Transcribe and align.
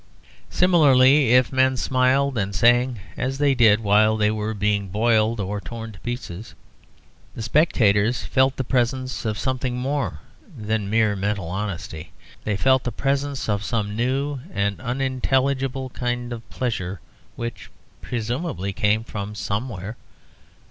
Similarly, 0.49 1.31
if 1.33 1.51
men 1.53 1.77
smiled 1.77 2.35
and 2.35 2.55
sang 2.55 2.99
(as 3.17 3.37
they 3.37 3.53
did) 3.53 3.81
while 3.81 4.17
they 4.17 4.31
were 4.31 4.55
being 4.55 4.87
boiled 4.87 5.39
or 5.39 5.61
torn 5.61 5.91
in 5.93 5.99
pieces, 6.01 6.55
the 7.35 7.43
spectators 7.43 8.23
felt 8.23 8.55
the 8.55 8.63
presence 8.63 9.25
of 9.25 9.37
something 9.37 9.77
more 9.77 10.19
than 10.57 10.89
mere 10.89 11.15
mental 11.15 11.49
honesty: 11.49 12.11
they 12.45 12.57
felt 12.57 12.83
the 12.83 12.91
presence 12.91 13.47
of 13.47 13.63
some 13.63 13.95
new 13.95 14.39
and 14.51 14.79
unintelligible 14.81 15.91
kind 15.91 16.33
of 16.33 16.49
pleasure, 16.49 16.99
which, 17.35 17.69
presumably, 18.01 18.73
came 18.73 19.03
from 19.03 19.35
somewhere. 19.35 19.97